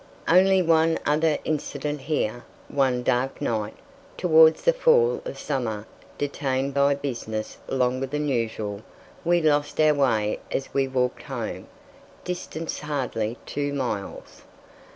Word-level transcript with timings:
Only 0.27 0.63
one 0.63 0.97
other 1.05 1.37
incident 1.45 2.01
here. 2.01 2.43
One 2.69 3.03
dark 3.03 3.39
night, 3.39 3.75
towards 4.17 4.63
the 4.63 4.73
fall 4.73 5.21
of 5.25 5.37
summer, 5.37 5.85
detained 6.17 6.73
by 6.73 6.95
business 6.95 7.59
longer 7.67 8.07
than 8.07 8.27
usual, 8.27 8.81
we 9.23 9.43
lost 9.43 9.79
our 9.79 9.93
way 9.93 10.39
as 10.49 10.73
we 10.73 10.87
walked 10.87 11.21
home, 11.21 11.67
distance 12.23 12.79
hardly 12.79 13.37
two 13.45 13.73
miles. 13.73 14.41